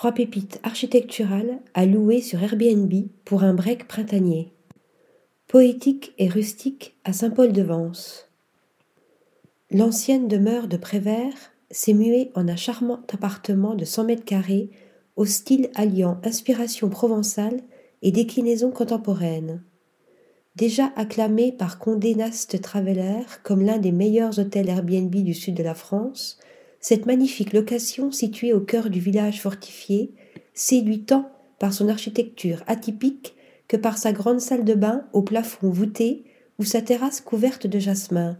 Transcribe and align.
Trois 0.00 0.12
pépites 0.12 0.60
architecturales 0.62 1.58
à 1.74 1.84
louer 1.84 2.22
sur 2.22 2.42
Airbnb 2.42 2.90
pour 3.26 3.42
un 3.42 3.52
break 3.52 3.86
printanier. 3.86 4.50
Poétique 5.46 6.14
et 6.16 6.26
rustique 6.26 6.96
à 7.04 7.12
Saint-Paul-de-Vence. 7.12 8.30
L'ancienne 9.70 10.26
demeure 10.26 10.68
de 10.68 10.78
Prévert 10.78 11.52
s'est 11.70 11.92
muée 11.92 12.30
en 12.34 12.48
un 12.48 12.56
charmant 12.56 13.00
appartement 13.12 13.74
de 13.74 13.84
100 13.84 14.04
mètres 14.04 14.24
carrés 14.24 14.70
au 15.16 15.26
style 15.26 15.68
alliant 15.74 16.18
inspiration 16.24 16.88
provençale 16.88 17.60
et 18.00 18.10
déclinaison 18.10 18.70
contemporaine. 18.70 19.62
Déjà 20.56 20.94
acclamé 20.96 21.52
par 21.52 21.78
Condé 21.78 22.14
Nast 22.14 22.58
Traveler 22.62 23.24
comme 23.42 23.60
l'un 23.60 23.76
des 23.76 23.92
meilleurs 23.92 24.38
hôtels 24.38 24.70
Airbnb 24.70 25.14
du 25.14 25.34
sud 25.34 25.56
de 25.56 25.62
la 25.62 25.74
France, 25.74 26.38
cette 26.80 27.06
magnifique 27.06 27.52
location 27.52 28.10
située 28.10 28.52
au 28.52 28.60
cœur 28.60 28.88
du 28.90 29.00
village 29.00 29.40
fortifié 29.40 30.14
séduit 30.54 31.04
tant 31.04 31.30
par 31.58 31.74
son 31.74 31.88
architecture 31.88 32.62
atypique 32.66 33.34
que 33.68 33.76
par 33.76 33.98
sa 33.98 34.12
grande 34.12 34.40
salle 34.40 34.64
de 34.64 34.74
bain 34.74 35.06
au 35.12 35.22
plafond 35.22 35.70
voûté 35.70 36.24
ou 36.58 36.64
sa 36.64 36.82
terrasse 36.82 37.20
couverte 37.20 37.66
de 37.66 37.78
jasmin, 37.78 38.38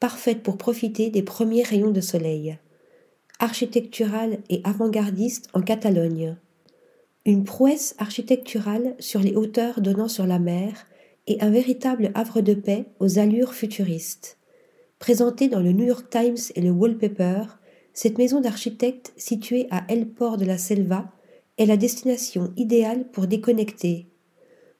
parfaite 0.00 0.42
pour 0.42 0.58
profiter 0.58 1.10
des 1.10 1.22
premiers 1.22 1.62
rayons 1.62 1.90
de 1.90 2.00
soleil. 2.00 2.58
Architecturale 3.38 4.38
et 4.48 4.62
avant-gardiste 4.64 5.48
en 5.52 5.60
Catalogne. 5.60 6.36
Une 7.26 7.44
prouesse 7.44 7.94
architecturale 7.98 8.94
sur 8.98 9.20
les 9.20 9.34
hauteurs 9.34 9.80
donnant 9.80 10.08
sur 10.08 10.26
la 10.26 10.38
mer 10.38 10.86
et 11.26 11.40
un 11.42 11.50
véritable 11.50 12.10
havre 12.14 12.40
de 12.40 12.54
paix 12.54 12.86
aux 13.00 13.18
allures 13.18 13.54
futuristes. 13.54 14.38
Présentée 14.98 15.48
dans 15.48 15.60
le 15.60 15.72
New 15.72 15.84
York 15.84 16.08
Times 16.08 16.36
et 16.54 16.60
le 16.60 16.70
Wallpaper, 16.70 17.42
cette 17.96 18.18
maison 18.18 18.42
d'architecte 18.42 19.14
située 19.16 19.68
à 19.70 19.82
El 19.88 20.06
Port 20.06 20.36
de 20.36 20.44
la 20.44 20.58
Selva 20.58 21.10
est 21.56 21.64
la 21.64 21.78
destination 21.78 22.52
idéale 22.58 23.08
pour 23.10 23.26
déconnecter. 23.26 24.06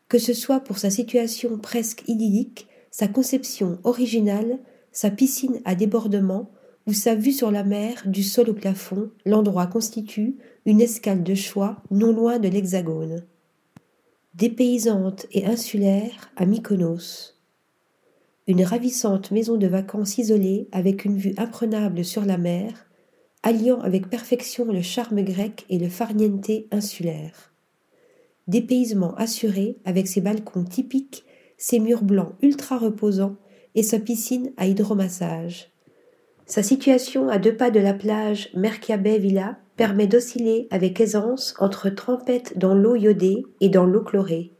Que 0.06 0.18
ce 0.18 0.34
soit 0.34 0.60
pour 0.60 0.76
sa 0.76 0.90
situation 0.90 1.56
presque 1.56 2.06
idyllique, 2.08 2.68
sa 2.90 3.08
conception 3.08 3.78
originale, 3.84 4.58
sa 4.92 5.08
piscine 5.10 5.62
à 5.64 5.74
débordement 5.74 6.50
ou 6.86 6.92
sa 6.92 7.14
vue 7.14 7.32
sur 7.32 7.50
la 7.50 7.64
mer 7.64 8.02
du 8.04 8.22
sol 8.22 8.50
au 8.50 8.52
plafond, 8.52 9.10
l'endroit 9.24 9.66
constitue 9.66 10.36
une 10.66 10.82
escale 10.82 11.22
de 11.22 11.34
choix 11.34 11.78
non 11.90 12.12
loin 12.12 12.38
de 12.38 12.48
l'hexagone. 12.48 13.24
Dépaysante 14.34 15.24
et 15.32 15.46
insulaire 15.46 16.30
à 16.36 16.44
Mykonos. 16.44 17.32
Une 18.46 18.62
ravissante 18.62 19.30
maison 19.30 19.56
de 19.56 19.66
vacances 19.66 20.18
isolée 20.18 20.68
avec 20.70 21.06
une 21.06 21.16
vue 21.16 21.34
imprenable 21.38 22.04
sur 22.04 22.26
la 22.26 22.36
mer, 22.36 22.85
alliant 23.46 23.80
avec 23.80 24.10
perfection 24.10 24.64
le 24.64 24.82
charme 24.82 25.22
grec 25.22 25.66
et 25.70 25.78
le 25.78 25.88
farniente 25.88 26.50
insulaire. 26.72 27.52
Dépaysement 28.48 29.14
assuré 29.14 29.78
avec 29.84 30.08
ses 30.08 30.20
balcons 30.20 30.64
typiques, 30.64 31.24
ses 31.56 31.78
murs 31.78 32.02
blancs 32.02 32.32
ultra 32.42 32.76
reposants 32.76 33.36
et 33.76 33.84
sa 33.84 34.00
piscine 34.00 34.52
à 34.56 34.66
hydromassage. 34.66 35.70
Sa 36.46 36.64
situation 36.64 37.28
à 37.28 37.38
deux 37.38 37.56
pas 37.56 37.70
de 37.70 37.78
la 37.78 37.94
plage 37.94 38.50
Merkiabay 38.54 39.20
Villa 39.20 39.58
permet 39.76 40.08
d'osciller 40.08 40.66
avec 40.72 41.00
aisance 41.00 41.54
entre 41.60 41.88
trempettes 41.88 42.58
dans 42.58 42.74
l'eau 42.74 42.96
iodée 42.96 43.46
et 43.60 43.68
dans 43.68 43.86
l'eau 43.86 44.02
chlorée. 44.02 44.50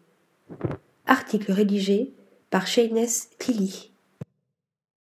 Article 1.07 1.51
rédigé 1.51 2.13
par 2.51 2.69
Shayness 2.69 3.31
Tilly. 3.41 3.96